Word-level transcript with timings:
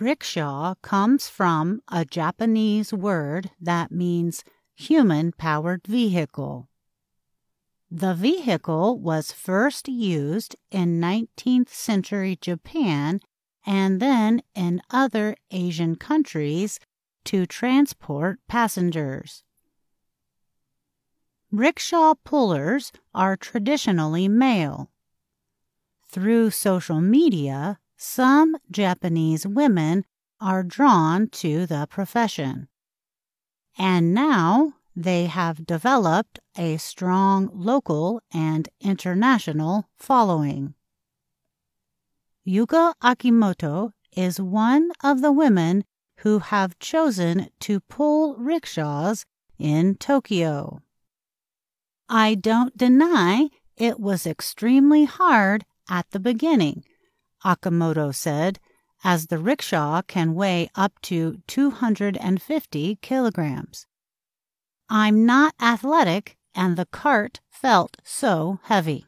Rickshaw 0.00 0.74
comes 0.80 1.28
from 1.28 1.82
a 1.88 2.04
Japanese 2.04 2.92
word 2.92 3.50
that 3.60 3.90
means 3.90 4.44
human 4.76 5.32
powered 5.32 5.86
vehicle. 5.86 6.68
The 7.90 8.14
vehicle 8.14 8.98
was 8.98 9.32
first 9.32 9.88
used 9.88 10.54
in 10.70 11.00
19th 11.00 11.70
century 11.70 12.38
Japan 12.40 13.20
and 13.66 14.00
then 14.00 14.42
in 14.54 14.82
other 14.90 15.34
Asian 15.50 15.96
countries 15.96 16.78
to 17.24 17.46
transport 17.46 18.38
passengers. 18.46 19.42
Rickshaw 21.50 22.14
pullers 22.24 22.92
are 23.14 23.36
traditionally 23.36 24.28
male. 24.28 24.90
Through 26.10 26.50
social 26.50 27.00
media, 27.00 27.78
some 27.98 28.56
Japanese 28.70 29.46
women 29.46 30.04
are 30.40 30.62
drawn 30.62 31.28
to 31.28 31.66
the 31.66 31.86
profession. 31.90 32.68
And 33.76 34.14
now 34.14 34.74
they 34.94 35.26
have 35.26 35.66
developed 35.66 36.38
a 36.56 36.76
strong 36.76 37.50
local 37.52 38.20
and 38.32 38.68
international 38.80 39.88
following. 39.96 40.74
Yuka 42.46 42.94
Akimoto 43.02 43.92
is 44.16 44.40
one 44.40 44.90
of 45.02 45.20
the 45.20 45.32
women 45.32 45.84
who 46.18 46.38
have 46.38 46.78
chosen 46.78 47.48
to 47.60 47.80
pull 47.80 48.36
rickshaws 48.36 49.26
in 49.58 49.94
Tokyo. 49.96 50.80
I 52.08 52.34
don't 52.34 52.76
deny 52.76 53.48
it 53.76 54.00
was 54.00 54.26
extremely 54.26 55.04
hard 55.04 55.64
at 55.88 56.10
the 56.10 56.18
beginning, 56.18 56.84
Akimoto 57.44 58.14
said, 58.14 58.58
as 59.04 59.26
the 59.26 59.38
rickshaw 59.38 60.02
can 60.02 60.34
weigh 60.34 60.68
up 60.74 61.00
to 61.02 61.40
250 61.46 62.98
kilograms. 63.00 63.86
I'm 64.88 65.24
not 65.24 65.54
athletic, 65.60 66.36
and 66.54 66.76
the 66.76 66.86
cart 66.86 67.40
felt 67.50 67.98
so 68.02 68.58
heavy. 68.64 69.06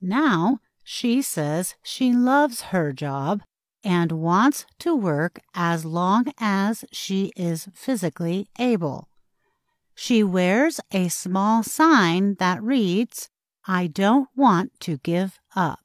Now 0.00 0.60
she 0.84 1.22
says 1.22 1.74
she 1.82 2.12
loves 2.12 2.62
her 2.72 2.92
job 2.92 3.42
and 3.82 4.12
wants 4.12 4.66
to 4.80 4.94
work 4.94 5.40
as 5.54 5.84
long 5.84 6.26
as 6.38 6.84
she 6.92 7.32
is 7.36 7.68
physically 7.74 8.48
able. 8.58 9.08
She 9.94 10.22
wears 10.22 10.80
a 10.90 11.08
small 11.08 11.62
sign 11.62 12.34
that 12.38 12.62
reads, 12.62 13.30
I 13.66 13.86
don't 13.86 14.28
want 14.36 14.78
to 14.80 14.98
give 14.98 15.38
up. 15.56 15.83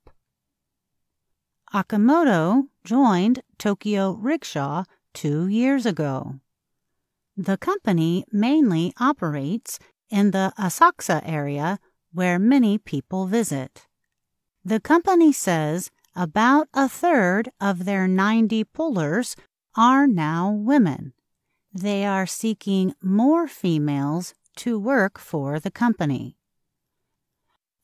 Akimoto 1.71 2.67
joined 2.83 3.43
Tokyo 3.59 4.13
Rickshaw 4.13 4.85
two 5.13 5.47
years 5.47 5.85
ago. 5.85 6.39
The 7.37 7.57
company 7.57 8.25
mainly 8.31 8.91
operates 8.99 9.77
in 10.09 10.31
the 10.31 10.51
Asakusa 10.57 11.21
area 11.23 11.79
where 12.11 12.39
many 12.39 12.79
people 12.79 13.27
visit. 13.27 13.85
The 14.65 14.79
company 14.79 15.31
says 15.31 15.91
about 16.15 16.67
a 16.73 16.89
third 16.89 17.49
of 17.61 17.85
their 17.85 18.07
90 18.07 18.63
pullers 18.63 19.35
are 19.75 20.07
now 20.07 20.51
women. 20.51 21.13
They 21.71 22.03
are 22.03 22.25
seeking 22.25 22.95
more 23.01 23.47
females 23.47 24.33
to 24.57 24.79
work 24.79 25.19
for 25.19 25.59
the 25.59 25.71
company. 25.71 26.35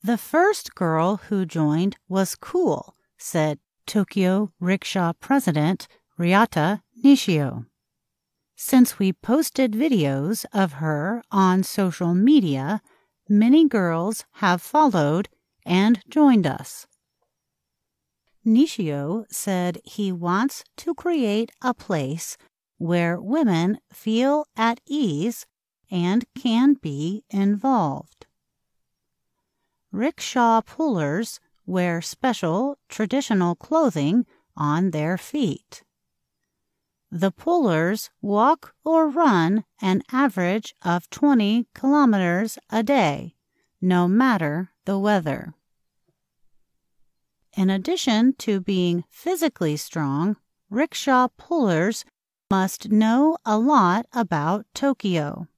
The 0.02 0.18
first 0.18 0.74
girl 0.74 1.16
who 1.28 1.46
joined 1.46 1.96
was 2.08 2.34
cool, 2.34 2.96
said 3.16 3.60
Tokyo 3.86 4.52
Rickshaw 4.60 5.12
president 5.14 5.86
Ryuta 6.18 6.82
Nishio. 7.04 7.66
Since 8.56 8.98
we 8.98 9.12
posted 9.12 9.72
videos 9.72 10.44
of 10.52 10.74
her 10.74 11.22
on 11.30 11.62
social 11.62 12.14
media, 12.14 12.82
many 13.28 13.68
girls 13.68 14.24
have 14.34 14.60
followed 14.60 15.28
and 15.64 16.00
joined 16.08 16.46
us. 16.46 16.86
Nishio 18.44 19.24
said 19.30 19.80
he 19.84 20.12
wants 20.12 20.64
to 20.76 20.94
create 20.94 21.50
a 21.62 21.74
place 21.74 22.36
where 22.78 23.20
women 23.20 23.78
feel 23.92 24.46
at 24.56 24.80
ease 24.86 25.46
and 25.90 26.24
can 26.34 26.74
be 26.74 27.24
involved. 27.30 28.26
Rickshaw 29.92 30.60
pullers 30.60 31.40
wear 31.66 32.00
special 32.00 32.78
traditional 32.88 33.54
clothing 33.54 34.24
on 34.56 34.92
their 34.92 35.18
feet. 35.18 35.82
The 37.10 37.30
pullers 37.30 38.10
walk 38.20 38.74
or 38.84 39.08
run 39.08 39.64
an 39.80 40.02
average 40.10 40.74
of 40.82 41.10
20 41.10 41.66
kilometers 41.74 42.58
a 42.70 42.82
day, 42.82 43.34
no 43.80 44.08
matter 44.08 44.70
the 44.84 44.98
weather. 44.98 45.54
In 47.56 47.70
addition 47.70 48.34
to 48.38 48.60
being 48.60 49.04
physically 49.08 49.76
strong, 49.76 50.36
rickshaw 50.68 51.28
pullers 51.38 52.04
must 52.50 52.90
know 52.90 53.38
a 53.44 53.58
lot 53.58 54.06
about 54.12 54.66
Tokyo. 54.74 55.48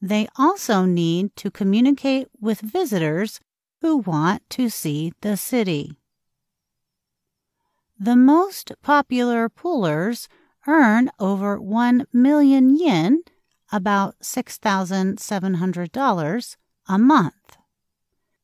They 0.00 0.28
also 0.36 0.84
need 0.84 1.34
to 1.36 1.50
communicate 1.50 2.28
with 2.40 2.60
visitors 2.60 3.40
who 3.80 3.98
want 3.98 4.42
to 4.50 4.68
see 4.68 5.12
the 5.20 5.36
city. 5.36 6.00
The 7.98 8.16
most 8.16 8.72
popular 8.82 9.48
pullers 9.48 10.28
earn 10.66 11.10
over 11.18 11.60
1 11.60 12.06
million 12.12 12.76
yen, 12.78 13.22
about 13.72 14.18
$6,700, 14.20 16.56
a 16.88 16.98
month. 16.98 17.56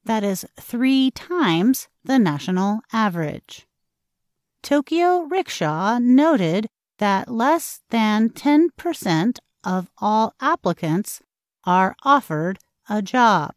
That 0.05 0.25
is 0.25 0.47
three 0.61 1.11
times 1.11 1.89
the 2.05 2.19
national 2.19 2.81
average. 2.93 3.67
Tokyo 4.63 5.27
Rickshaw 5.31 5.99
noted 5.99 6.67
that 6.99 7.31
less 7.31 7.81
than 7.91 8.31
10% 8.31 9.39
of 9.63 9.91
all 9.99 10.35
applicants 10.41 11.21
are 11.65 11.95
offered 12.03 12.59
a 12.89 13.03
job. 13.03 13.55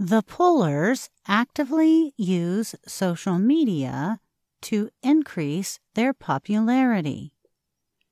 The 0.00 0.22
pullers 0.22 1.10
actively 1.26 2.14
use 2.16 2.76
social 2.86 3.36
media 3.36 4.20
to 4.62 4.90
increase 5.02 5.80
their 5.94 6.12
popularity. 6.12 7.32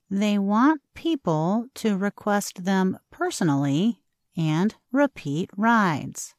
They 0.09 0.37
want 0.37 0.81
people 0.93 1.67
to 1.75 1.95
request 1.95 2.65
them 2.65 2.97
personally 3.09 4.01
and 4.35 4.75
repeat 4.91 5.49
rides. 5.55 6.35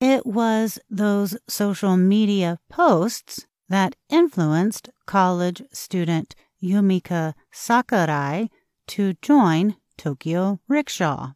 It 0.00 0.24
was 0.24 0.78
those 0.88 1.36
social 1.46 1.98
media 1.98 2.58
posts 2.70 3.46
that 3.68 3.94
influenced 4.08 4.88
college 5.04 5.62
student 5.70 6.34
Yumika 6.62 7.34
Sakurai 7.50 8.48
to 8.86 9.14
join 9.20 9.76
Tokyo 9.98 10.60
Rickshaw. 10.66 11.34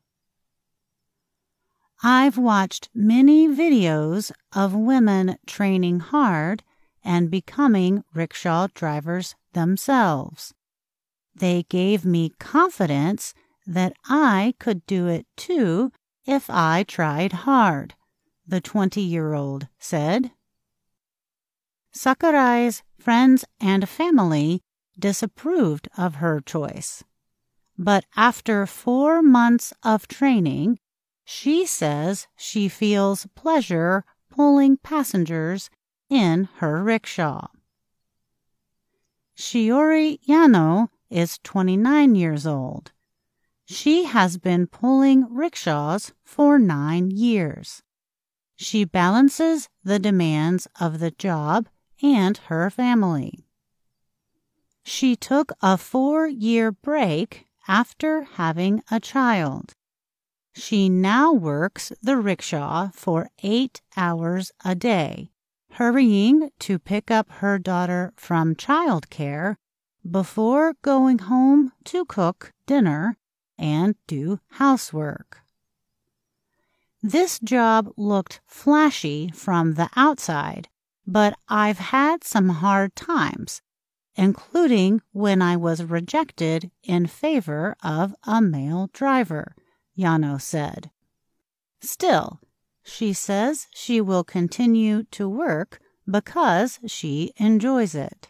I've 2.06 2.36
watched 2.36 2.90
many 2.94 3.48
videos 3.48 4.30
of 4.54 4.74
women 4.74 5.38
training 5.46 6.00
hard 6.00 6.62
and 7.02 7.30
becoming 7.30 8.04
rickshaw 8.12 8.68
drivers 8.74 9.34
themselves. 9.54 10.52
They 11.34 11.62
gave 11.62 12.04
me 12.04 12.32
confidence 12.38 13.32
that 13.66 13.94
I 14.06 14.52
could 14.58 14.84
do 14.84 15.06
it 15.06 15.26
too 15.34 15.92
if 16.26 16.50
I 16.50 16.82
tried 16.82 17.32
hard, 17.32 17.94
the 18.46 18.60
20 18.60 19.00
year 19.00 19.32
old 19.32 19.68
said. 19.78 20.30
Sakurai's 21.90 22.82
friends 22.98 23.46
and 23.62 23.88
family 23.88 24.60
disapproved 24.98 25.88
of 25.96 26.16
her 26.16 26.42
choice. 26.42 27.02
But 27.78 28.04
after 28.14 28.66
four 28.66 29.22
months 29.22 29.72
of 29.82 30.06
training, 30.06 30.78
she 31.24 31.64
says 31.64 32.26
she 32.36 32.68
feels 32.68 33.26
pleasure 33.34 34.04
pulling 34.30 34.76
passengers 34.76 35.70
in 36.10 36.48
her 36.56 36.82
rickshaw. 36.82 37.46
Shiori 39.36 40.18
Yano 40.28 40.88
is 41.10 41.38
29 41.42 42.14
years 42.14 42.46
old. 42.46 42.92
She 43.64 44.04
has 44.04 44.36
been 44.36 44.66
pulling 44.66 45.26
rickshaws 45.32 46.12
for 46.22 46.58
nine 46.58 47.10
years. 47.10 47.82
She 48.56 48.84
balances 48.84 49.68
the 49.82 49.98
demands 49.98 50.68
of 50.78 51.00
the 51.00 51.10
job 51.10 51.68
and 52.02 52.36
her 52.48 52.70
family. 52.70 53.46
She 54.84 55.16
took 55.16 55.50
a 55.62 55.78
four 55.78 56.26
year 56.28 56.70
break 56.70 57.46
after 57.66 58.24
having 58.24 58.82
a 58.90 59.00
child. 59.00 59.74
She 60.54 60.88
now 60.88 61.32
works 61.32 61.92
the 62.02 62.16
rickshaw 62.16 62.90
for 62.92 63.28
eight 63.42 63.82
hours 63.96 64.52
a 64.64 64.74
day 64.74 65.30
hurrying 65.74 66.50
to 66.60 66.78
pick 66.78 67.10
up 67.10 67.28
her 67.28 67.58
daughter 67.58 68.12
from 68.16 68.54
childcare 68.54 69.56
before 70.08 70.74
going 70.82 71.18
home 71.18 71.72
to 71.84 72.04
cook 72.04 72.52
dinner 72.66 73.16
and 73.58 73.96
do 74.06 74.38
housework. 74.52 75.40
This 77.02 77.40
job 77.40 77.92
looked 77.96 78.40
flashy 78.46 79.30
from 79.34 79.74
the 79.74 79.90
outside, 79.96 80.68
but 81.06 81.36
I've 81.48 81.78
had 81.78 82.22
some 82.22 82.48
hard 82.48 82.94
times, 82.94 83.60
including 84.14 85.02
when 85.10 85.42
I 85.42 85.56
was 85.56 85.82
rejected 85.82 86.70
in 86.84 87.06
favor 87.06 87.76
of 87.82 88.14
a 88.22 88.40
male 88.40 88.90
driver, 88.92 89.56
Yano 89.98 90.40
said. 90.40 90.90
Still, 91.80 92.40
she 92.82 93.12
says 93.12 93.66
she 93.74 94.00
will 94.00 94.24
continue 94.24 95.04
to 95.12 95.28
work 95.28 95.80
because 96.10 96.80
she 96.86 97.32
enjoys 97.36 97.94
it. 97.94 98.28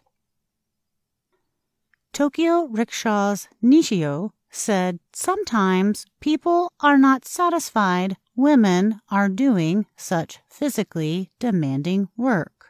Tokyo 2.13 2.69
Rickshaws 2.71 3.49
Nishio 3.63 4.31
said 4.51 5.01
sometimes 5.13 6.07
people 6.21 6.73
are 6.81 6.97
not 6.97 7.25
satisfied 7.25 8.17
women 8.37 9.01
are 9.11 9.29
doing 9.29 9.87
such 9.97 10.39
physically 10.49 11.31
demanding 11.41 12.09
work. 12.17 12.69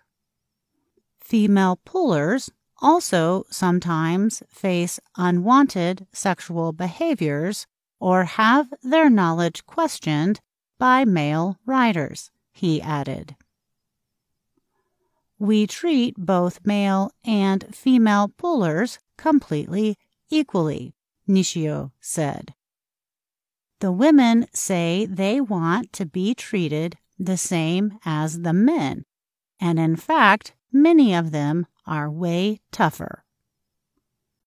Female 1.20 1.78
pullers 1.84 2.50
also 2.80 3.44
sometimes 3.50 4.42
face 4.48 4.98
unwanted 5.16 6.06
sexual 6.12 6.72
behaviors 6.72 7.66
or 7.98 8.24
have 8.24 8.72
their 8.82 9.08
knowledge 9.08 9.66
questioned 9.66 10.40
by 10.78 11.04
male 11.04 11.58
writers, 11.64 12.30
he 12.52 12.80
added. 12.82 13.36
We 15.38 15.66
treat 15.66 16.16
both 16.16 16.64
male 16.64 17.10
and 17.24 17.74
female 17.74 18.28
pullers 18.36 18.98
completely 19.16 19.96
equally, 20.30 20.94
Nishio 21.28 21.92
said. 22.00 22.54
The 23.80 23.92
women 23.92 24.46
say 24.52 25.06
they 25.06 25.40
want 25.40 25.92
to 25.94 26.06
be 26.06 26.34
treated 26.34 26.96
the 27.18 27.36
same 27.36 27.98
as 28.04 28.42
the 28.42 28.52
men, 28.52 29.04
and 29.60 29.78
in 29.78 29.96
fact, 29.96 30.54
many 30.72 31.14
of 31.14 31.30
them 31.30 31.66
are 31.86 32.10
way 32.10 32.60
tougher. 32.72 33.23